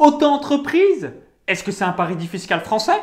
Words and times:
Auto-entreprise, 0.00 1.12
est-ce 1.46 1.62
que 1.62 1.72
c'est 1.72 1.84
un 1.84 1.92
paradis 1.92 2.26
fiscal 2.26 2.60
français? 2.62 2.98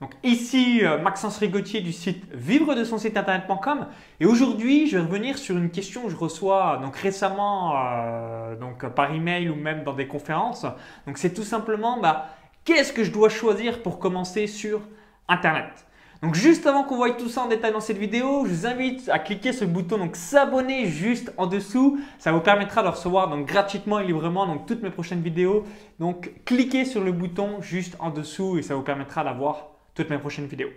Donc 0.00 0.10
ici, 0.24 0.80
euh, 0.82 0.98
Maxence 0.98 1.38
Rigotier 1.38 1.80
du 1.80 1.92
site 1.92 2.24
vivre 2.34 2.74
de 2.74 2.82
son 2.82 2.98
site 2.98 3.16
internet.com 3.16 3.86
et 4.18 4.26
aujourd'hui, 4.26 4.88
je 4.88 4.98
vais 4.98 5.04
revenir 5.04 5.38
sur 5.38 5.56
une 5.56 5.70
question 5.70 6.02
que 6.02 6.08
je 6.08 6.16
reçois 6.16 6.80
donc 6.82 6.96
récemment 6.96 7.74
euh, 7.76 8.56
donc 8.56 8.84
par 8.96 9.14
email 9.14 9.48
ou 9.48 9.54
même 9.54 9.84
dans 9.84 9.92
des 9.92 10.08
conférences. 10.08 10.66
Donc 11.06 11.18
c'est 11.18 11.32
tout 11.32 11.44
simplement 11.44 12.00
bah, 12.00 12.30
qu'est-ce 12.64 12.92
que 12.92 13.04
je 13.04 13.12
dois 13.12 13.28
choisir 13.28 13.80
pour 13.80 14.00
commencer 14.00 14.48
sur 14.48 14.80
internet? 15.28 15.86
Donc 16.22 16.34
juste 16.34 16.66
avant 16.66 16.84
qu'on 16.84 16.96
voie 16.96 17.10
tout 17.12 17.28
ça 17.28 17.42
en 17.42 17.48
détail 17.48 17.72
dans 17.72 17.80
cette 17.80 17.96
vidéo, 17.96 18.44
je 18.46 18.52
vous 18.52 18.66
invite 18.66 19.08
à 19.08 19.18
cliquer 19.18 19.52
sur 19.52 19.66
le 19.66 19.72
bouton 19.72 19.96
donc 19.96 20.16
s'abonner 20.16 20.86
juste 20.86 21.32
en 21.38 21.46
dessous. 21.46 21.98
Ça 22.18 22.30
vous 22.30 22.40
permettra 22.40 22.82
de 22.82 22.88
recevoir 22.88 23.30
donc 23.30 23.46
gratuitement 23.46 24.00
et 24.00 24.06
librement 24.06 24.46
donc 24.46 24.66
toutes 24.66 24.82
mes 24.82 24.90
prochaines 24.90 25.22
vidéos. 25.22 25.64
Donc 25.98 26.32
cliquez 26.44 26.84
sur 26.84 27.02
le 27.02 27.12
bouton 27.12 27.62
juste 27.62 27.96
en 28.00 28.10
dessous 28.10 28.58
et 28.58 28.62
ça 28.62 28.74
vous 28.74 28.82
permettra 28.82 29.24
d'avoir 29.24 29.68
toutes 29.94 30.10
mes 30.10 30.18
prochaines 30.18 30.46
vidéos. 30.46 30.70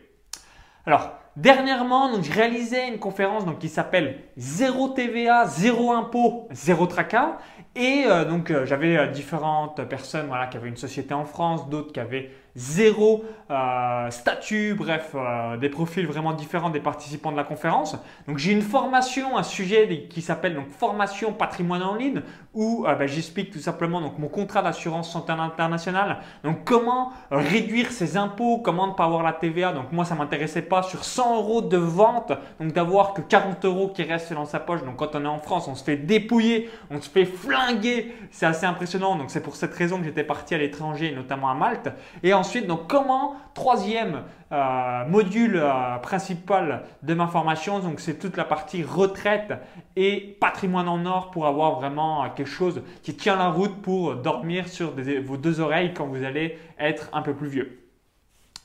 Alors, 0.85 1.13
dernièrement, 1.37 2.11
donc, 2.11 2.25
je 2.25 2.31
réalisais 2.33 2.89
une 2.89 2.99
conférence 2.99 3.43
qui 3.57 3.69
s'appelle 3.69 4.19
Zéro 4.35 4.89
TVA, 4.89 5.45
zéro 5.45 5.93
impôt, 5.93 6.49
zéro 6.51 6.87
tracas. 6.87 7.37
Et 7.75 8.03
euh, 8.05 8.25
donc, 8.25 8.51
euh, 8.51 8.65
j'avais 8.65 8.97
euh, 8.97 9.07
différentes 9.07 9.81
personnes 9.85 10.27
voilà, 10.27 10.47
qui 10.47 10.57
avaient 10.57 10.67
une 10.67 10.75
société 10.75 11.13
en 11.13 11.23
France, 11.23 11.69
d'autres 11.69 11.93
qui 11.93 12.01
avaient 12.01 12.31
zéro 12.55 13.23
euh, 13.49 14.09
statut, 14.09 14.73
bref, 14.73 15.11
euh, 15.15 15.57
des 15.57 15.69
profils 15.69 16.07
vraiment 16.07 16.33
différents 16.33 16.69
des 16.69 16.79
participants 16.79 17.31
de 17.31 17.37
la 17.37 17.43
conférence. 17.43 17.97
Donc 18.27 18.37
j'ai 18.37 18.51
une 18.51 18.61
formation, 18.61 19.37
un 19.37 19.43
sujet 19.43 20.07
qui 20.09 20.21
s'appelle 20.21 20.55
donc 20.55 20.69
formation 20.69 21.33
patrimoine 21.33 21.83
en 21.83 21.95
ligne 21.95 22.21
où 22.53 22.85
euh, 22.87 22.95
ben, 22.95 23.07
j'explique 23.07 23.51
tout 23.51 23.59
simplement 23.59 24.01
donc 24.01 24.17
mon 24.19 24.27
contrat 24.27 24.61
d'assurance 24.61 25.11
santé 25.11 25.31
internationale. 25.33 26.19
Donc 26.43 26.63
comment 26.63 27.11
réduire 27.31 27.91
ses 27.91 28.17
impôts, 28.17 28.59
comment 28.59 28.87
ne 28.87 28.93
pas 28.93 29.05
avoir 29.05 29.23
la 29.23 29.33
TVA. 29.33 29.73
Donc 29.73 29.91
moi 29.91 30.05
ça 30.05 30.15
m'intéressait 30.15 30.61
pas 30.61 30.83
sur 30.83 31.03
100 31.03 31.37
euros 31.37 31.61
de 31.61 31.77
vente, 31.77 32.31
donc 32.59 32.71
d'avoir 32.73 33.13
que 33.13 33.21
40 33.21 33.65
euros 33.65 33.89
qui 33.89 34.03
restent 34.03 34.33
dans 34.33 34.45
sa 34.45 34.59
poche. 34.59 34.83
Donc 34.83 34.97
quand 34.97 35.15
on 35.15 35.23
est 35.23 35.27
en 35.27 35.39
France, 35.39 35.67
on 35.67 35.75
se 35.75 35.83
fait 35.83 35.97
dépouiller, 35.97 36.69
on 36.89 37.01
se 37.01 37.09
fait 37.09 37.25
flinguer. 37.25 38.15
C'est 38.31 38.45
assez 38.45 38.65
impressionnant. 38.65 39.15
Donc 39.15 39.31
c'est 39.31 39.41
pour 39.41 39.55
cette 39.55 39.73
raison 39.73 39.97
que 39.97 40.05
j'étais 40.05 40.23
parti 40.23 40.55
à 40.55 40.57
l'étranger, 40.57 41.13
notamment 41.15 41.49
à 41.49 41.55
Malte. 41.55 41.89
Et 42.21 42.33
ensuite, 42.43 42.67
donc 42.67 42.87
comment, 42.87 43.35
troisième 43.53 44.23
euh, 44.51 45.05
module 45.05 45.55
euh, 45.55 45.97
principal 45.99 46.83
de 47.01 47.13
ma 47.13 47.27
formation, 47.27 47.79
donc 47.79 48.01
c'est 48.01 48.19
toute 48.19 48.35
la 48.35 48.43
partie 48.43 48.83
retraite 48.83 49.53
et 49.95 50.37
patrimoine 50.41 50.89
en 50.89 51.05
or 51.05 51.31
pour 51.31 51.47
avoir 51.47 51.79
vraiment 51.79 52.21
euh, 52.21 52.27
quelque 52.35 52.49
chose 52.49 52.81
qui 53.01 53.15
tient 53.15 53.37
la 53.37 53.47
route 53.47 53.81
pour 53.81 54.15
dormir 54.15 54.67
sur 54.67 54.91
vos 55.25 55.37
deux 55.37 55.61
oreilles 55.61 55.93
quand 55.93 56.05
vous 56.05 56.25
allez 56.25 56.59
être 56.77 57.09
un 57.13 57.21
peu 57.21 57.33
plus 57.33 57.47
vieux. 57.47 57.79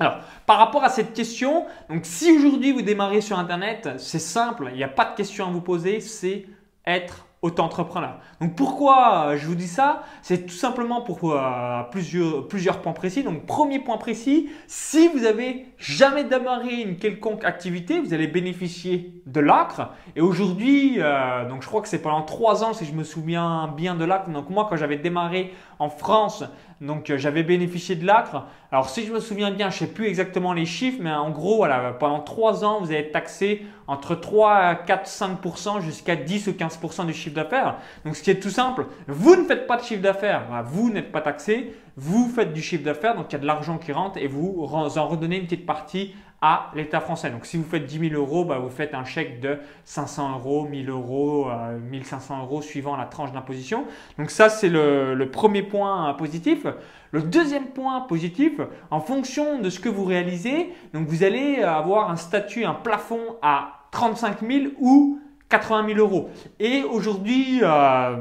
Alors, 0.01 0.19
par 0.45 0.59
rapport 0.59 0.83
à 0.83 0.89
cette 0.89 1.15
question, 1.15 1.67
donc 1.89 2.01
si 2.05 2.33
aujourd'hui 2.33 2.73
vous 2.73 2.83
démarrez 2.83 3.21
sur 3.21 3.39
Internet, 3.39 3.91
c'est 3.99 4.19
simple, 4.19 4.71
il 4.73 4.77
n'y 4.77 4.85
a 4.85 4.89
pas 4.89 5.05
de 5.05 5.15
question 5.15 5.47
à 5.47 5.51
vous 5.51 5.61
poser, 5.61 6.01
c'est 6.01 6.47
être 6.85 7.28
auto-entrepreneur. 7.43 8.19
Donc 8.41 8.57
pourquoi 8.57 9.29
euh, 9.29 9.37
je 9.37 9.47
vous 9.47 9.55
dis 9.55 9.69
ça? 9.69 10.03
C'est 10.23 10.47
tout 10.47 10.55
simplement 10.55 11.03
pour 11.03 11.33
euh, 11.33 11.83
plusieurs, 11.91 12.81
points 12.81 12.93
précis. 12.93 13.23
Donc 13.23 13.47
premier 13.47 13.79
point 13.79 13.97
précis, 13.97 14.51
si 14.67 15.09
vous 15.09 15.25
avez 15.25 15.67
jamais 15.79 16.25
démarré 16.25 16.83
une 16.83 16.97
quelconque 16.97 17.45
activité, 17.45 18.01
vous 18.01 18.13
allez 18.13 18.27
bénéficier 18.27 19.23
de 19.27 19.41
l'ACRE. 19.41 19.91
Et 20.17 20.21
aujourd'hui, 20.21 20.97
euh, 20.99 21.49
donc 21.49 21.63
je 21.63 21.69
crois 21.69 21.81
que 21.81 21.89
c'est 21.89 22.03
pendant 22.03 22.23
trois 22.23 22.65
ans 22.65 22.73
si 22.73 22.85
je 22.85 22.93
me 22.93 23.05
souviens 23.05 23.69
bien 23.69 23.95
de 23.95 24.05
l'ACRE. 24.05 24.31
Donc 24.31 24.51
moi 24.51 24.67
quand 24.69 24.77
j'avais 24.77 24.99
démarré 24.99 25.53
en 25.79 25.91
France, 25.91 26.45
donc 26.81 27.13
j'avais 27.17 27.45
bénéficié 27.45 27.95
de 27.95 28.05
l'ACRE. 28.05 28.47
Alors 28.71 28.91
si 28.91 29.07
je 29.07 29.13
me 29.15 29.19
souviens 29.19 29.51
bien, 29.51 29.71
je 29.71 29.77
ne 29.77 29.89
sais 29.89 29.95
plus 29.95 30.09
exactement 30.09 30.53
les 30.53 30.67
chiffres, 30.67 30.99
mais 31.01 31.11
en 31.11 31.31
gros, 31.31 31.65
pendant 31.99 32.21
trois 32.21 32.67
ans, 32.67 32.81
vous 32.81 32.91
allez 32.91 33.01
être 33.01 33.13
taxé 33.13 33.65
entre 33.87 34.15
3, 34.15 34.75
4, 34.87 35.09
5% 35.09 35.81
jusqu'à 35.81 36.17
10 36.17 36.49
ou 36.49 36.51
15% 36.51 37.07
du 37.07 37.15
chiffre 37.15 37.35
d'affaires. 37.35 37.79
Donc 38.05 38.15
ce 38.15 38.23
qui 38.23 38.31
est 38.31 38.41
tout 38.41 38.51
simple, 38.51 38.85
vous 39.07 39.37
ne 39.37 39.45
faites 39.45 39.67
pas 39.67 39.79
de 39.79 39.83
chiffre 39.83 40.03
d'affaires, 40.03 40.43
vous 40.67 40.91
n'êtes 40.91 41.11
pas 41.11 41.23
taxé, 41.23 41.73
vous 41.97 42.29
faites 42.29 42.53
du 42.53 42.61
chiffre 42.61 42.85
d'affaires, 42.85 43.17
donc 43.17 43.27
il 43.31 43.33
y 43.33 43.37
a 43.37 43.39
de 43.39 43.47
l'argent 43.47 43.79
qui 43.79 43.91
rentre 43.91 44.19
et 44.19 44.27
vous 44.27 44.63
en 44.63 45.09
redonnez 45.09 45.39
une 45.39 45.45
petite 45.45 45.65
partie 45.65 46.15
l'État 46.75 47.01
français. 47.01 47.31
Donc 47.31 47.47
si 47.47 47.57
vous 47.57 47.65
faites 47.65 47.85
10 47.85 48.11
000 48.11 48.15
euros, 48.15 48.45
bah, 48.45 48.59
vous 48.59 48.69
faites 48.71 48.95
un 48.95 49.05
chèque 49.05 49.41
de 49.41 49.59
500 49.85 50.39
euros, 50.39 50.69
1000 50.69 50.89
euros, 50.89 51.49
1500 51.91 52.35
euh, 52.35 52.43
euros 52.43 52.63
suivant 52.63 52.97
la 52.97 53.07
tranche 53.07 53.33
d'imposition. 53.33 53.87
Donc 54.19 54.31
ça, 54.31 54.49
c'est 54.49 54.69
le, 54.69 55.29
premier 55.33 55.63
point 55.63 56.15
positif. 56.15 56.67
Le 57.11 57.23
deuxième 57.23 57.67
point 57.67 58.01
positif, 58.03 58.61
en 58.91 59.01
fonction 59.01 59.61
de 59.61 59.71
ce 59.71 59.81
que 59.81 59.89
vous 59.89 60.05
réalisez, 60.05 60.73
donc 60.95 61.09
vous 61.09 61.25
allez 61.25 61.63
avoir 61.63 62.11
un 62.11 62.17
statut, 62.17 62.65
un 62.65 62.75
plafond 62.75 63.37
à 63.43 63.87
35 63.91 64.41
000 64.41 64.65
ou 64.81 65.21
80 65.49 65.95
000 65.95 65.99
euros. 65.99 66.31
Et 66.61 66.83
aujourd'hui, 66.83 67.61
euh, 67.63 68.17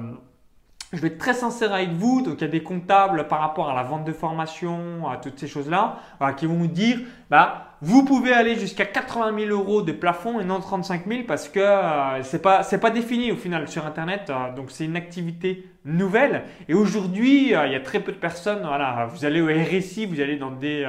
je 0.93 1.01
vais 1.01 1.09
être 1.09 1.17
très 1.17 1.33
sincère 1.33 1.73
avec 1.73 1.89
vous. 1.89 2.21
Donc, 2.21 2.35
il 2.39 2.41
y 2.41 2.45
a 2.45 2.47
des 2.47 2.63
comptables 2.63 3.27
par 3.27 3.39
rapport 3.39 3.69
à 3.69 3.75
la 3.75 3.83
vente 3.83 4.05
de 4.05 4.13
formation, 4.13 5.07
à 5.09 5.17
toutes 5.17 5.39
ces 5.39 5.47
choses-là, 5.47 5.99
qui 6.37 6.45
vont 6.45 6.55
vous 6.55 6.67
dire, 6.67 6.99
bah, 7.29 7.73
vous 7.81 8.05
pouvez 8.05 8.33
aller 8.33 8.55
jusqu'à 8.55 8.85
80 8.85 9.37
000 9.47 9.51
euros 9.51 9.81
de 9.81 9.91
plafond 9.91 10.39
et 10.39 10.45
non 10.45 10.59
35 10.59 11.05
000 11.07 11.21
parce 11.27 11.47
que 11.47 11.59
euh, 11.59 12.39
pas 12.41 12.63
c'est 12.63 12.79
pas 12.79 12.89
défini 12.89 13.31
au 13.31 13.35
final 13.35 13.67
sur 13.67 13.85
Internet. 13.85 14.29
Euh, 14.29 14.55
donc, 14.55 14.71
c'est 14.71 14.85
une 14.85 14.95
activité 14.95 15.67
nouvelle. 15.85 16.43
Et 16.69 16.73
aujourd'hui, 16.73 17.47
il 17.47 17.51
y 17.51 17.75
a 17.75 17.79
très 17.81 17.99
peu 17.99 18.11
de 18.11 18.17
personnes. 18.17 18.63
Voilà, 18.65 19.07
vous 19.13 19.25
allez 19.25 19.41
au 19.41 19.47
RSI, 19.47 20.05
vous 20.05 20.21
allez 20.21 20.37
dans 20.37 20.51
des 20.51 20.85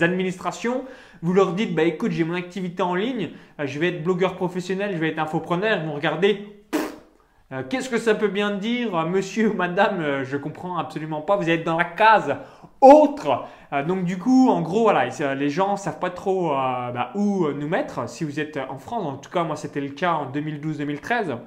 administrations 0.00 0.84
vous 1.22 1.32
leur 1.32 1.52
dites, 1.54 1.74
bah 1.74 1.82
écoute, 1.82 2.12
j'ai 2.12 2.24
mon 2.24 2.34
activité 2.34 2.82
en 2.82 2.94
ligne, 2.94 3.30
euh, 3.58 3.66
je 3.66 3.78
vais 3.78 3.88
être 3.88 4.02
blogueur 4.02 4.36
professionnel, 4.36 4.90
je 4.92 4.98
vais 4.98 5.08
être 5.08 5.18
infopreneur, 5.18 5.78
ils 5.82 5.86
vont 5.86 5.94
regarder, 5.94 6.46
euh, 7.52 7.62
qu'est-ce 7.68 7.88
que 7.88 7.98
ça 7.98 8.14
peut 8.14 8.28
bien 8.28 8.50
dire, 8.52 8.94
euh, 8.94 9.06
monsieur 9.06 9.50
ou 9.50 9.54
madame, 9.54 10.24
je 10.24 10.36
comprends 10.36 10.78
absolument 10.78 11.22
pas, 11.22 11.36
vous 11.36 11.48
êtes 11.48 11.64
dans 11.64 11.78
la 11.78 11.84
case 11.84 12.36
autre. 12.80 13.44
donc 13.86 14.04
du 14.04 14.18
coup, 14.18 14.50
en 14.50 14.60
gros, 14.62 14.82
voilà, 14.82 15.06
les 15.34 15.50
gens 15.50 15.76
savent 15.76 15.98
pas 15.98 16.10
trop 16.10 16.50
bah, 16.50 17.10
où 17.16 17.48
nous 17.48 17.68
mettre. 17.68 18.08
Si 18.08 18.22
vous 18.22 18.38
êtes 18.38 18.56
en 18.56 18.78
France, 18.78 19.04
en 19.04 19.16
tout 19.16 19.30
cas, 19.30 19.42
moi 19.42 19.56
c'était 19.56 19.80
le 19.80 19.90
cas 19.90 20.12
en 20.12 20.30
2012-2013. 20.30 21.38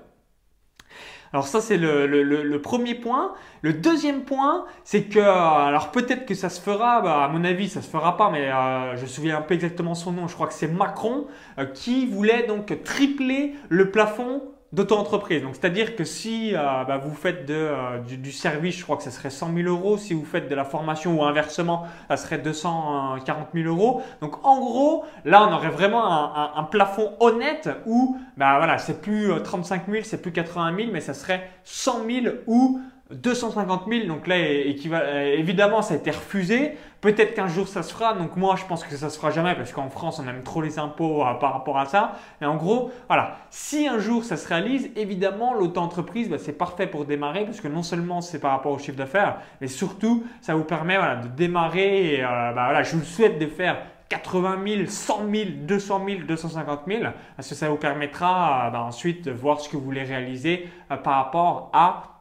Alors 1.34 1.48
ça, 1.48 1.62
c'est 1.62 1.78
le, 1.78 2.58
premier 2.58 2.96
point. 2.96 3.34
Le 3.62 3.74
deuxième 3.74 4.24
point, 4.24 4.66
c'est 4.84 5.04
que, 5.04 5.20
alors 5.20 5.92
peut-être 5.92 6.26
que 6.26 6.36
ça 6.36 6.50
se 6.50 6.60
fera, 6.60 7.02
bah, 7.02 7.24
à 7.24 7.28
mon 7.30 7.44
avis, 7.46 7.70
ça 7.70 7.82
se 7.82 7.90
fera 7.90 8.18
pas, 8.18 8.30
mais 8.30 8.52
euh, 8.52 8.98
je 8.98 9.04
me 9.04 9.08
souviens 9.08 9.38
un 9.38 9.42
peu 9.42 9.54
exactement 9.54 9.96
son 9.96 10.12
nom, 10.12 10.28
je 10.28 10.34
crois 10.34 10.48
que 10.48 10.54
c'est 10.54 10.68
Macron, 10.68 11.28
euh, 11.58 11.66
qui 11.66 12.06
voulait 12.06 12.44
donc 12.48 12.84
tripler 12.84 13.54
le 13.70 13.92
plafond 13.92 14.42
d'auto-entreprise. 14.74 15.42
Donc, 15.42 15.56
c'est-à-dire 15.56 15.96
que 15.96 16.04
si 16.04 16.56
euh, 16.56 16.84
bah, 16.86 16.98
vous 16.98 17.14
faites 17.14 17.50
euh, 17.50 18.00
du, 18.00 18.32
service, 18.32 18.78
je 18.78 18.84
crois 18.84 18.96
que 18.98 19.04
ça 19.04 19.12
serait 19.12 19.30
100 19.30 19.54
000 19.54 19.68
euros. 19.68 19.98
Si 19.98 20.14
vous 20.14 20.24
faites 20.24 20.50
de 20.50 20.56
la 20.56 20.64
formation 20.64 21.20
ou 21.20 21.24
inversement, 21.24 21.88
ça 22.08 22.18
serait 22.18 22.38
240 22.38 23.50
000 23.54 23.68
euros. 23.68 24.02
Donc, 24.22 24.46
en 24.46 24.60
gros, 24.60 25.04
là, 25.26 25.46
on 25.48 25.54
aurait 25.54 25.70
vraiment 25.70 26.56
un, 26.58 26.64
plafond 26.72 27.14
honnête 27.20 27.70
où, 27.86 28.18
bah 28.38 28.58
voilà, 28.58 28.78
c'est 28.78 29.02
plus 29.02 29.32
35 29.44 29.82
euh, 29.90 29.92
000, 29.94 30.04
c'est 30.06 30.22
plus 30.22 30.32
80 30.32 30.76
000, 30.78 30.90
mais 30.94 31.02
ça 31.02 31.14
serait 31.14 31.50
100 31.64 32.06
000 32.06 32.36
ou 32.48 32.80
250 33.12 33.84
000, 33.90 34.08
donc 34.08 34.28
là, 34.28 34.36
euh, 34.36 35.36
évidemment, 35.38 35.82
ça 35.82 35.94
a 35.94 35.98
été 35.98 36.12
refusé. 36.12 36.78
Peut-être 37.02 37.34
qu'un 37.34 37.48
jour 37.48 37.68
ça 37.68 37.84
se 37.84 37.94
fera. 37.94 38.14
Donc 38.14 38.36
moi, 38.38 38.56
je 38.56 38.66
pense 38.66 38.84
que 38.84 38.96
ça 38.96 39.10
se 39.10 39.18
fera 39.18 39.32
jamais 39.32 39.56
parce 39.56 39.72
qu'en 39.72 39.90
France, 39.90 40.22
on 40.24 40.30
aime 40.30 40.44
trop 40.44 40.62
les 40.62 40.80
impôts 40.80 41.26
euh, 41.26 41.34
par 41.34 41.54
rapport 41.54 41.78
à 41.80 41.86
ça. 41.86 42.14
Mais 42.40 42.48
en 42.48 42.56
gros, 42.56 42.92
voilà, 43.08 43.38
si 43.50 43.88
un 43.88 44.00
jour 44.00 44.24
ça 44.24 44.38
se 44.38 44.48
réalise, 44.48 44.92
évidemment, 44.96 45.54
l'auto-entreprise, 45.54 46.30
bah, 46.30 46.38
c'est 46.38 46.58
parfait 46.58 46.88
pour 46.88 47.06
démarrer 47.06 47.46
parce 47.46 47.60
que 47.60 47.68
non 47.68 47.84
seulement 47.84 48.22
c'est 48.22 48.40
par 48.40 48.52
rapport 48.52 48.72
au 48.72 48.80
chiffre 48.80 48.98
d'affaires, 48.98 49.38
mais 49.62 49.68
surtout, 49.68 50.24
ça 50.42 50.54
vous 50.54 50.64
permet 50.64 50.98
voilà, 50.98 51.16
de 51.18 51.28
démarrer. 51.28 52.16
Et, 52.16 52.24
euh, 52.24 52.28
bah, 52.28 52.66
voilà, 52.66 52.84
je 52.84 52.96
vous 52.96 53.04
souhaite 53.04 53.40
de 53.40 53.48
faire 53.48 53.78
80 54.10 54.60
000, 54.68 54.86
100 54.88 55.22
000, 55.34 55.50
200 55.64 56.02
000, 56.06 56.20
250 56.28 56.82
000, 56.88 57.04
parce 57.36 57.50
que 57.50 57.56
ça 57.56 57.70
vous 57.70 57.78
permettra 57.78 58.70
bah, 58.72 58.82
ensuite 58.84 59.26
de 59.26 59.32
voir 59.32 59.60
ce 59.60 59.70
que 59.70 59.76
vous 59.76 59.84
voulez 59.84 60.04
réaliser 60.04 60.70
par 61.04 61.16
rapport 61.16 61.72
à 61.74 62.21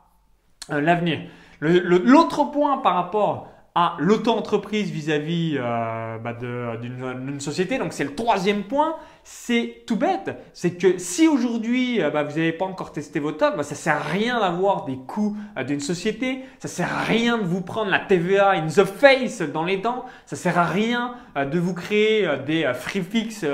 l'avenir. 0.71 1.21
L'autre 1.61 2.45
point 2.51 2.79
par 2.79 2.95
rapport 2.95 3.49
à 3.75 3.97
l'auto-entreprise 3.99 4.91
vis-à-vis 4.91 5.57
euh, 5.57 6.19
bah, 6.19 6.33
d'une 6.33 7.41
société, 7.41 7.79
donc 7.79 7.93
c'est 7.93 8.05
le 8.05 8.15
troisième 8.15 8.65
point, 8.65 8.97
c'est 9.23 9.85
tout 9.87 9.97
bête. 9.97 10.37
C'est 10.55 10.73
que 10.73 10.99
si 10.99 11.29
aujourd'hui 11.29 12.03
euh, 12.03 12.11
bah, 12.11 12.25
vous 12.25 12.37
n'avez 12.37 12.53
pas 12.53 12.65
encore 12.65 12.93
testé 12.93 13.21
vos 13.21 13.33
top, 13.33 13.57
bah, 13.57 13.63
ça 13.63 13.75
sert 13.75 13.97
à 13.97 14.01
rien 14.01 14.41
d'avoir 14.41 14.85
des 14.85 14.97
coûts 14.97 15.37
euh, 15.57 15.65
d'une 15.65 15.81
société, 15.81 16.41
ça 16.59 16.69
sert 16.69 16.93
à 16.93 17.03
rien 17.03 17.39
de 17.39 17.45
vous 17.45 17.61
prendre 17.61 17.91
la 17.91 18.01
TVA 18.01 18.51
in 18.51 18.67
the 18.67 18.85
face 18.85 19.43
dans 19.43 19.65
les 19.65 19.77
dents, 19.77 20.05
ça 20.27 20.37
sert 20.37 20.59
à 20.59 20.65
rien 20.65 21.15
euh, 21.37 21.45
de 21.45 21.59
vous 21.59 21.75
créer 21.75 22.29
des 22.47 22.71
free 22.75 23.03
fix 23.03 23.45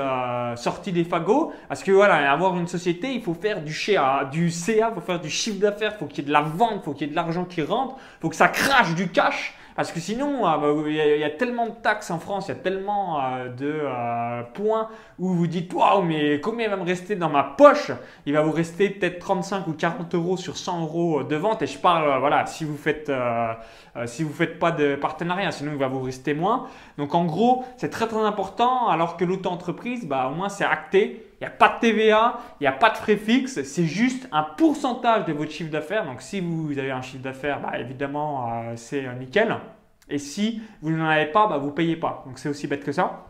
sortis 0.55 0.91
des 0.91 1.03
fagots, 1.03 1.53
parce 1.67 1.83
que 1.83 1.91
voilà, 1.91 2.31
avoir 2.31 2.57
une 2.57 2.67
société, 2.67 3.13
il 3.13 3.21
faut 3.21 3.33
faire 3.33 3.61
du, 3.61 3.73
CA, 3.73 4.27
du 4.31 4.49
CA, 4.49 4.89
il 4.89 4.95
faut 4.95 5.01
faire 5.01 5.19
du 5.19 5.29
chiffre 5.29 5.59
d'affaires, 5.59 5.93
il 5.95 5.99
faut 5.99 6.05
qu'il 6.05 6.19
y 6.19 6.21
ait 6.21 6.27
de 6.27 6.33
la 6.33 6.41
vente, 6.41 6.81
il 6.81 6.85
faut 6.85 6.93
qu'il 6.93 7.07
y 7.07 7.09
ait 7.09 7.11
de 7.11 7.15
l'argent 7.15 7.45
qui 7.45 7.61
rentre, 7.61 7.95
il 7.97 8.21
faut 8.21 8.29
que 8.29 8.35
ça 8.35 8.47
crache 8.47 8.95
du 8.95 9.09
cash. 9.09 9.53
Parce 9.77 9.91
que 9.91 9.99
sinon, 9.99 10.47
euh, 10.47 10.57
bah, 10.57 10.89
il 10.89 10.95
y, 10.95 11.23
a 11.23 11.29
tellement 11.29 11.67
de 11.67 11.71
taxes 11.71 12.09
en 12.09 12.17
France, 12.17 12.47
il 12.47 12.49
y 12.49 12.51
a 12.53 12.55
tellement 12.55 13.23
euh, 13.23 13.49
de 13.49 13.79
euh, 13.83 14.41
points 14.55 14.89
où 15.19 15.29
vous 15.35 15.45
dites 15.45 15.71
Waouh, 15.71 16.01
mais 16.01 16.41
combien 16.41 16.67
va 16.67 16.77
me 16.77 16.83
rester 16.83 17.15
dans 17.15 17.29
ma 17.29 17.43
poche? 17.43 17.91
Il 18.25 18.33
va 18.33 18.41
vous 18.41 18.51
rester 18.51 18.89
peut-être 18.89 19.19
35 19.19 19.67
ou 19.67 19.73
40 19.73 20.15
euros 20.15 20.35
sur 20.35 20.57
100 20.57 20.81
euros 20.81 21.23
de 21.23 21.35
vente. 21.35 21.61
Et 21.61 21.67
je 21.67 21.77
parle, 21.77 22.19
voilà, 22.19 22.47
si 22.47 22.65
vous 22.65 22.75
faites, 22.75 23.11
si 24.07 24.23
vous 24.23 24.33
faites 24.33 24.57
pas 24.57 24.71
de 24.71 24.95
partenariat, 24.95 25.51
sinon 25.51 25.73
il 25.73 25.77
va 25.77 25.87
vous 25.87 26.01
rester 26.01 26.33
moins. 26.33 26.65
Donc 26.97 27.13
en 27.13 27.25
gros, 27.25 27.63
c'est 27.77 27.89
très 27.89 28.07
très 28.07 28.25
important. 28.25 28.87
Alors 28.87 29.15
que 29.15 29.25
l'auto-entreprise, 29.25 30.07
bah, 30.07 30.27
au 30.31 30.35
moins 30.35 30.49
c'est 30.49 30.65
acté. 30.65 31.23
Il 31.39 31.43
n'y 31.43 31.47
a 31.47 31.51
pas 31.51 31.75
de 31.75 31.79
TVA, 31.79 32.39
il 32.59 32.63
n'y 32.63 32.67
a 32.67 32.71
pas 32.71 32.89
de 32.89 32.97
frais 32.97 33.15
fixes, 33.15 33.61
c'est 33.61 33.85
juste 33.85 34.27
un 34.31 34.41
pourcentage 34.41 35.25
de 35.25 35.33
votre 35.33 35.51
chiffre 35.51 35.69
d'affaires. 35.69 36.05
Donc 36.05 36.21
si 36.21 36.39
vous 36.39 36.77
avez 36.79 36.89
un 36.89 37.03
chiffre 37.03 37.21
d'affaires, 37.21 37.61
bah, 37.61 37.77
évidemment, 37.79 38.51
euh, 38.51 38.73
c'est 38.75 39.05
euh, 39.05 39.13
nickel. 39.13 39.55
Et 40.09 40.17
si 40.17 40.61
vous 40.81 40.89
n'en 40.89 41.05
avez 41.05 41.27
pas, 41.27 41.47
bah, 41.47 41.57
vous 41.57 41.67
ne 41.67 41.71
payez 41.73 41.95
pas. 41.95 42.23
Donc 42.25 42.39
c'est 42.39 42.49
aussi 42.49 42.65
bête 42.65 42.83
que 42.83 42.91
ça. 42.91 43.25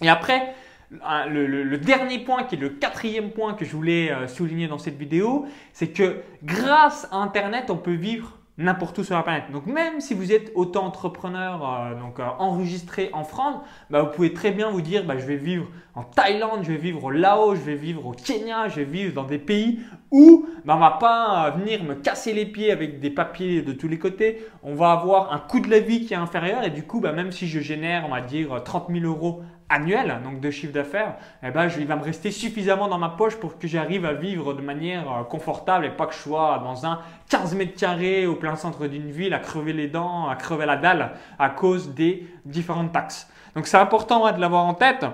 Et 0.00 0.08
après, 0.08 0.54
le, 0.90 1.76
dernier 1.76 2.20
point, 2.20 2.44
qui 2.44 2.54
est 2.54 2.58
le 2.58 2.68
quatrième 2.70 3.30
point 3.30 3.54
que 3.54 3.64
je 3.64 3.72
voulais 3.72 4.12
euh, 4.12 4.28
souligner 4.28 4.68
dans 4.68 4.78
cette 4.78 4.96
vidéo, 4.96 5.46
c'est 5.72 5.88
que 5.88 6.22
grâce 6.44 7.08
à 7.10 7.16
Internet, 7.16 7.70
on 7.70 7.76
peut 7.76 7.94
vivre 7.94 8.37
n'importe 8.58 8.98
où 8.98 9.04
sur 9.04 9.14
la 9.14 9.22
planète. 9.22 9.44
Donc 9.52 9.66
même 9.66 10.00
si 10.00 10.14
vous 10.14 10.32
êtes 10.32 10.50
auto-entrepreneur 10.54 11.64
euh, 11.64 11.94
euh, 12.18 12.26
enregistré 12.38 13.08
en 13.12 13.22
France, 13.22 13.62
bah, 13.88 14.02
vous 14.02 14.10
pouvez 14.10 14.34
très 14.34 14.50
bien 14.50 14.70
vous 14.70 14.82
dire 14.82 15.04
bah, 15.04 15.16
je 15.16 15.24
vais 15.24 15.36
vivre 15.36 15.66
en 15.94 16.02
Thaïlande, 16.02 16.60
je 16.62 16.72
vais 16.72 16.76
vivre 16.76 17.04
au 17.04 17.10
Laos, 17.10 17.54
je 17.54 17.60
vais 17.60 17.76
vivre 17.76 18.04
au 18.04 18.12
Kenya, 18.12 18.68
je 18.68 18.76
vais 18.76 18.84
vivre 18.84 19.14
dans 19.14 19.24
des 19.24 19.38
pays 19.38 19.78
où 20.10 20.46
bah, 20.64 20.74
on 20.76 20.80
va 20.80 20.90
pas 21.00 21.46
euh, 21.46 21.50
venir 21.52 21.84
me 21.84 21.94
casser 21.94 22.32
les 22.32 22.46
pieds 22.46 22.72
avec 22.72 22.98
des 22.98 23.10
papiers 23.10 23.62
de 23.62 23.72
tous 23.72 23.88
les 23.88 23.98
côtés. 23.98 24.44
On 24.64 24.74
va 24.74 24.90
avoir 24.90 25.32
un 25.32 25.38
coût 25.38 25.60
de 25.60 25.70
la 25.70 25.78
vie 25.78 26.04
qui 26.04 26.14
est 26.14 26.18
inférieur 26.18 26.64
et 26.64 26.70
du 26.70 26.82
coup 26.82 27.00
bah, 27.00 27.12
même 27.12 27.30
si 27.30 27.46
je 27.46 27.60
génère 27.60 28.04
on 28.06 28.10
va 28.10 28.20
dire 28.20 28.62
30 28.64 28.88
000 28.90 29.04
euros 29.04 29.42
annuel, 29.68 30.20
donc 30.24 30.40
de 30.40 30.50
chiffre 30.50 30.72
d'affaires, 30.72 31.16
eh 31.42 31.50
ben, 31.50 31.68
il 31.78 31.86
va 31.86 31.96
me 31.96 32.02
rester 32.02 32.30
suffisamment 32.30 32.88
dans 32.88 32.98
ma 32.98 33.10
poche 33.10 33.36
pour 33.36 33.58
que 33.58 33.68
j'arrive 33.68 34.04
à 34.04 34.14
vivre 34.14 34.54
de 34.54 34.62
manière 34.62 35.10
euh, 35.12 35.24
confortable 35.24 35.86
et 35.86 35.90
pas 35.90 36.06
que 36.06 36.14
je 36.14 36.18
sois 36.18 36.60
dans 36.64 36.86
un 36.86 37.00
15 37.28 37.54
mètres 37.54 37.78
carrés 37.78 38.26
au 38.26 38.36
plein 38.36 38.56
centre 38.56 38.86
d'une 38.86 39.10
ville 39.10 39.34
à 39.34 39.38
crever 39.38 39.72
les 39.72 39.88
dents, 39.88 40.28
à 40.28 40.36
crever 40.36 40.66
la 40.66 40.76
dalle 40.76 41.12
à 41.38 41.50
cause 41.50 41.94
des 41.94 42.26
différentes 42.44 42.92
taxes. 42.92 43.30
Donc 43.54 43.66
c'est 43.66 43.76
important 43.76 44.30
de 44.32 44.40
l'avoir 44.40 44.64
en 44.64 44.74
tête. 44.74 45.04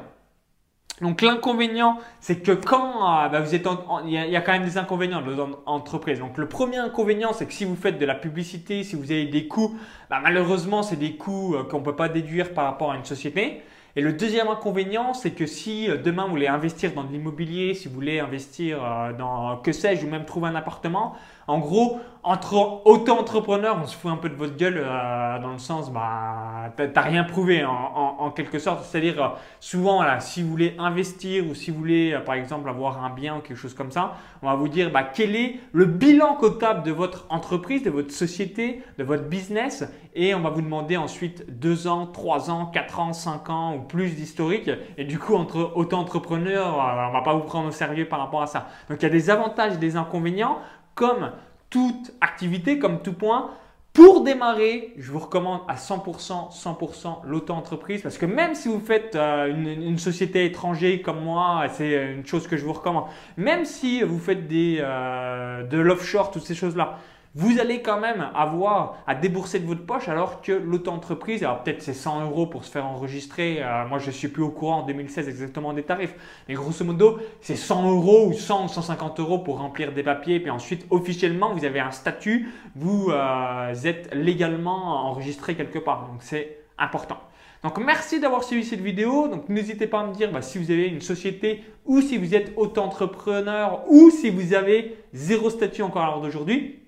Donc 1.01 1.23
l'inconvénient, 1.23 1.99
c'est 2.21 2.39
que 2.41 2.53
quand 2.53 3.25
euh, 3.25 3.29
bah, 3.29 3.41
vous 3.41 3.55
êtes, 3.55 3.67
il 4.05 4.13
y, 4.13 4.37
a 4.37 4.41
quand 4.41 4.53
même 4.53 4.65
des 4.65 4.79
inconvénients 4.79 5.23
de 5.23 5.35
l'entreprise. 5.67 6.21
Donc 6.21 6.39
le 6.39 6.47
premier 6.47 6.79
inconvénient, 6.79 7.33
c'est 7.33 7.47
que 7.47 7.53
si 7.53 7.65
vous 7.65 7.75
faites 7.75 7.99
de 7.99 8.07
la 8.07 8.15
publicité, 8.15 8.85
si 8.85 8.95
vous 8.95 9.11
avez 9.11 9.25
des 9.25 9.49
coûts, 9.49 9.77
bah, 10.09 10.21
malheureusement, 10.23 10.85
c'est 10.85 10.97
des 10.97 11.17
coûts 11.17 11.57
euh, 11.57 11.65
qu'on 11.65 11.81
ne 11.81 11.85
peut 11.85 11.97
pas 11.97 12.09
déduire 12.09 12.55
par 12.55 12.67
rapport 12.67 12.93
à 12.93 12.97
une 12.97 13.05
société. 13.05 13.63
Et 13.97 14.01
le 14.01 14.13
deuxième 14.13 14.49
inconvénient, 14.49 15.15
c'est 15.15 15.31
que 15.31 15.47
si 15.47 15.89
euh, 15.89 15.97
demain 15.97 16.25
vous 16.25 16.31
voulez 16.31 16.49
investir 16.49 16.93
dans 16.95 17.05
de 17.05 17.13
l'immobilier, 17.13 17.75
si 17.75 17.87
vous 17.87 17.95
voulez 17.95 18.19
investir 18.19 18.83
euh, 18.83 19.13
dans, 19.13 19.57
que 19.59 19.71
sais-je, 19.71 20.05
ou 20.05 20.11
même 20.11 20.25
trouver 20.25 20.49
un 20.49 20.57
appartement, 20.57 21.15
en 21.47 21.59
gros, 21.59 22.01
entre 22.23 22.87
auto-entrepreneurs, 22.87 23.79
on 23.83 23.87
se 23.87 23.95
fout 23.95 24.11
un 24.11 24.17
peu 24.17 24.31
de 24.31 24.35
votre 24.35 24.57
gueule 24.57 24.79
euh, 24.83 25.39
dans 25.41 25.53
le 25.53 25.59
sens, 25.59 25.93
bah, 25.93 26.73
t'as 26.77 27.03
rien 27.03 27.25
prouvé 27.25 27.65
en, 27.65 28.31
quelque 28.31 28.59
sorte. 28.59 28.85
C'est-à-dire, 28.85 29.23
euh, 29.23 29.29
souvent, 29.61 30.03
si 30.21 30.43
vous 30.43 30.49
voulez 30.49 30.75
investir 30.79 31.47
ou 31.47 31.55
si 31.55 31.71
vous 31.71 31.79
voulez, 31.79 32.15
euh, 32.15 32.21
par 32.21 32.37
exemple, 32.37 32.69
avoir 32.71 33.05
un 33.05 33.11
bien 33.11 33.37
ou 33.37 33.41
quelque 33.41 33.59
chose 33.59 33.75
comme 33.75 33.91
ça, 33.91 34.15
on 34.41 34.47
va 34.47 34.55
vous 34.55 34.69
dire 34.69 34.91
bah, 34.91 35.03
quel 35.03 35.37
est 35.37 35.61
le 35.73 35.85
bilan 35.85 36.37
comptable 36.37 36.83
de 36.83 36.93
votre 36.93 37.27
entreprise, 37.29 37.83
de 37.83 37.91
votre 37.91 38.11
société, 38.11 38.83
de 38.97 39.05
votre 39.05 39.25
business, 39.25 39.85
et 40.15 40.35
on 40.35 40.41
va 40.41 40.49
vous 40.49 40.63
demander 40.63 40.97
ensuite 40.97 41.45
2 41.61 41.89
ans, 41.89 42.07
3 42.07 42.51
ans, 42.51 42.67
4 42.67 43.01
ans, 43.01 43.13
5 43.13 43.51
ans 43.51 43.75
ou 43.77 43.83
plus 43.85 44.17
d'historique. 44.17 44.71
Et 44.99 45.05
du 45.05 45.19
coup, 45.19 45.35
entre 45.35 45.73
auto-entrepreneurs, 45.75 46.75
on 46.77 47.13
va 47.13 47.23
pas 47.23 47.35
vous 47.35 47.45
prendre 47.45 47.69
au 47.69 47.73
sérieux 47.73 48.09
par 48.09 48.19
rapport 48.19 48.43
à 48.43 48.47
ça. 48.47 48.69
Donc, 48.89 48.99
il 49.01 49.03
y 49.05 49.07
a 49.07 49.11
des 49.11 49.31
avantages 49.31 49.75
et 49.75 49.79
des 49.79 49.97
inconvénients 49.97 50.59
comme 50.95 51.31
toute 51.71 52.13
activité, 52.21 52.79
comme 52.79 53.03
tout 53.03 53.15
point. 53.15 53.51
Pour 53.95 54.25
démarrer, 54.25 54.93
je 54.99 55.13
vous 55.13 55.21
recommande 55.21 55.61
à 55.69 55.77
100%, 55.77 56.53
100% 56.53 57.27
l'auto-entreprise 57.27 58.03
parce 58.03 58.19
que 58.19 58.27
même 58.27 58.57
si 58.57 58.67
vous 58.67 58.81
faites 58.81 59.15
euh, 59.15 59.47
une, 59.47 59.99
société 59.99 60.45
étrangère 60.47 61.01
comme 61.01 61.21
moi, 61.21 61.67
c'est 61.71 62.13
une 62.13 62.27
chose 62.27 62.49
que 62.49 62.57
je 62.57 62.65
vous 62.65 62.73
recommande. 62.73 63.05
Même 63.37 63.65
si 63.65 64.03
vous 64.03 64.19
faites 64.19 64.49
des, 64.49 64.79
euh, 64.81 65.63
de 65.63 65.79
l'offshore, 65.79 66.33
toutes 66.33 66.43
ces 66.43 66.57
choses-là, 66.57 66.99
vous 67.35 67.59
allez 67.59 67.83
quand 67.83 67.99
même 67.99 68.29
avoir 68.35 68.99
à 69.07 69.15
débourser 69.15 69.59
de 69.59 69.67
votre 69.67 69.85
poche 69.85 70.09
alors 70.09 70.41
que 70.41 70.53
l'auto-entreprise, 70.53 71.43
alors 71.43 71.63
peut-être 71.63 71.83
c'est 71.83 71.93
100 71.93 72.23
euros 72.23 72.47
pour 72.47 72.65
se 72.65 72.71
faire 72.71 72.87
enregistrer, 72.87 73.63
euh, 73.63 73.87
moi 73.89 73.99
je 73.99 74.07
ne 74.07 74.13
suis 74.13 74.29
plus 74.29 74.43
au 74.43 74.51
courant 74.51 74.81
en 74.81 74.87
2016 74.87 75.29
exactement 75.29 75.73
des 75.73 75.83
tarifs, 75.83 76.15
mais 76.49 76.55
grosso 76.55 76.85
modo 76.85 77.19
c'est 77.41 77.57
100 77.57 77.91
euros 77.91 78.29
ou 78.29 78.33
100 78.33 78.67
ou 78.67 78.69
150 78.69 79.21
euros 79.21 79.39
pour 79.39 79.59
remplir 79.59 79.93
des 79.93 80.05
papiers, 80.05 80.39
puis 80.39 80.51
ensuite 80.51 80.87
officiellement 80.91 81.53
vous 81.55 81.65
avez 81.65 81.81
un 81.81 81.91
statut, 81.91 82.53
vous 82.77 83.11
euh, 83.11 83.75
êtes 83.85 84.15
légalement 84.15 85.09
enregistré 85.09 85.57
quelque 85.57 85.79
part, 85.79 86.07
donc 86.07 86.19
c'est 86.21 86.59
important. 86.79 87.19
Donc 87.65 87.79
merci 87.79 88.21
d'avoir 88.21 88.45
suivi 88.45 88.63
cette 88.63 88.83
vidéo. 88.83 89.27
Donc 89.27 89.49
n'hésitez 89.49 89.87
pas 89.87 90.01
à 90.01 90.07
me 90.07 90.13
dire 90.13 90.31
bah, 90.31 90.43
si 90.43 90.59
vous 90.59 90.71
avez 90.71 90.87
une 90.87 91.01
société 91.01 91.65
ou 91.87 92.03
si 92.03 92.19
vous 92.19 92.35
êtes 92.35 92.53
auto-entrepreneur 92.57 93.85
ou 93.89 94.11
si 94.11 94.29
vous 94.29 94.53
avez 94.53 94.99
zéro 95.15 95.49
statut 95.49 95.81
encore 95.81 96.03
à 96.03 96.07
l'heure 96.09 96.21
d'aujourd'hui. 96.21 96.84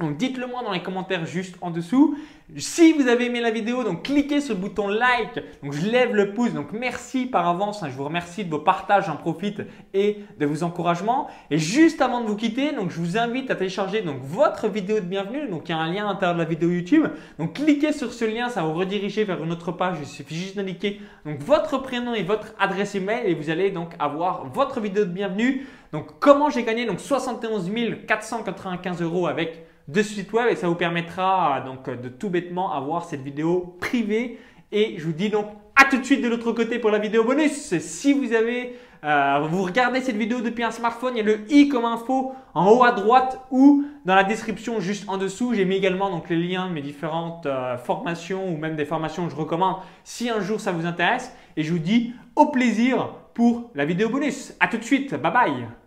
Donc 0.00 0.16
dites-le 0.16 0.46
moi 0.46 0.62
dans 0.62 0.72
les 0.72 0.82
commentaires 0.82 1.26
juste 1.26 1.56
en 1.60 1.70
dessous. 1.70 2.16
Si 2.56 2.94
vous 2.94 3.06
avez 3.06 3.26
aimé 3.26 3.40
la 3.40 3.50
vidéo, 3.50 3.84
donc 3.84 4.04
cliquez 4.04 4.40
sur 4.40 4.54
le 4.54 4.60
bouton 4.60 4.88
like. 4.88 5.34
Donc 5.62 5.74
je 5.74 5.86
lève 5.86 6.14
le 6.14 6.32
pouce. 6.32 6.54
Donc 6.54 6.72
merci 6.72 7.26
par 7.26 7.46
avance. 7.46 7.82
Hein. 7.82 7.88
je 7.90 7.96
vous 7.96 8.04
remercie 8.04 8.46
de 8.46 8.50
vos 8.50 8.58
partages, 8.58 9.06
j'en 9.06 9.16
profite 9.16 9.60
et 9.92 10.20
de 10.38 10.46
vos 10.46 10.62
encouragements. 10.62 11.28
Et 11.50 11.58
juste 11.58 12.00
avant 12.00 12.22
de 12.22 12.26
vous 12.26 12.34
quitter, 12.34 12.72
donc 12.72 12.90
je 12.90 12.98
vous 12.98 13.18
invite 13.18 13.50
à 13.50 13.56
télécharger 13.56 14.00
donc 14.00 14.22
votre 14.22 14.68
vidéo 14.68 15.00
de 15.00 15.04
bienvenue. 15.04 15.48
Donc 15.48 15.68
il 15.68 15.72
y 15.72 15.74
a 15.74 15.78
un 15.78 15.92
lien 15.92 16.06
à 16.06 16.12
l'intérieur 16.12 16.34
de 16.34 16.42
la 16.42 16.48
vidéo 16.48 16.70
YouTube. 16.70 17.04
Donc 17.38 17.56
cliquez 17.56 17.92
sur 17.92 18.14
ce 18.14 18.24
lien, 18.24 18.48
ça 18.48 18.62
va 18.62 18.68
vous 18.68 18.78
rediriger 18.78 19.24
vers 19.24 19.44
une 19.44 19.52
autre 19.52 19.70
page. 19.70 19.98
Il 20.00 20.06
suffit 20.06 20.34
juste 20.34 20.56
d'indiquer 20.56 20.98
donc 21.26 21.40
votre 21.40 21.76
prénom 21.76 22.14
et 22.14 22.22
votre 22.22 22.54
adresse 22.58 22.94
email 22.94 23.26
et 23.26 23.34
vous 23.34 23.50
allez 23.50 23.70
donc 23.70 23.90
avoir 23.98 24.46
votre 24.48 24.80
vidéo 24.80 25.04
de 25.04 25.10
bienvenue. 25.10 25.66
Donc 25.92 26.18
comment 26.20 26.48
j'ai 26.48 26.62
gagné? 26.62 26.86
Donc 26.86 27.00
71 27.00 27.70
495 28.08 29.02
euros 29.02 29.26
avec 29.26 29.69
de 29.92 30.02
site 30.02 30.32
web 30.32 30.48
et 30.50 30.56
ça 30.56 30.68
vous 30.68 30.74
permettra 30.74 31.62
donc 31.64 31.88
de 31.88 32.08
tout 32.08 32.30
bêtement 32.30 32.72
avoir 32.72 33.04
cette 33.04 33.22
vidéo 33.22 33.76
privée. 33.80 34.38
Et 34.72 34.96
je 34.98 35.04
vous 35.04 35.12
dis 35.12 35.30
donc 35.30 35.46
à 35.74 35.84
tout 35.84 35.98
de 35.98 36.04
suite 36.04 36.22
de 36.22 36.28
l'autre 36.28 36.52
côté 36.52 36.78
pour 36.78 36.90
la 36.90 36.98
vidéo 36.98 37.24
bonus. 37.24 37.76
Si 37.78 38.12
vous 38.12 38.32
avez 38.32 38.74
euh, 39.02 39.46
vous 39.48 39.62
regardez 39.62 40.00
cette 40.00 40.16
vidéo 40.16 40.40
depuis 40.40 40.62
un 40.62 40.70
smartphone, 40.70 41.14
il 41.14 41.18
y 41.18 41.20
a 41.20 41.24
le 41.24 41.40
i 41.50 41.68
comme 41.68 41.86
info 41.86 42.32
en 42.52 42.70
haut 42.70 42.84
à 42.84 42.92
droite 42.92 43.40
ou 43.50 43.84
dans 44.04 44.14
la 44.14 44.24
description 44.24 44.78
juste 44.80 45.08
en 45.08 45.16
dessous. 45.16 45.54
J'ai 45.54 45.64
mis 45.64 45.76
également 45.76 46.10
donc 46.10 46.28
les 46.28 46.36
liens 46.36 46.68
de 46.68 46.72
mes 46.72 46.82
différentes 46.82 47.46
euh, 47.46 47.78
formations 47.78 48.52
ou 48.52 48.58
même 48.58 48.76
des 48.76 48.84
formations 48.84 49.24
que 49.24 49.30
je 49.30 49.36
recommande 49.36 49.76
si 50.04 50.28
un 50.28 50.40
jour 50.40 50.60
ça 50.60 50.72
vous 50.72 50.86
intéresse. 50.86 51.34
Et 51.56 51.62
je 51.62 51.72
vous 51.72 51.78
dis 51.78 52.12
au 52.36 52.46
plaisir 52.46 53.08
pour 53.34 53.70
la 53.74 53.84
vidéo 53.84 54.08
bonus. 54.10 54.54
À 54.60 54.68
tout 54.68 54.76
de 54.76 54.84
suite, 54.84 55.14
bye 55.14 55.32
bye 55.32 55.79